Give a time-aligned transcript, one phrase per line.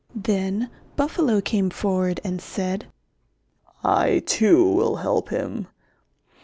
[0.15, 2.87] Then Buffalo came forward and said,
[3.83, 5.67] "I too will help him.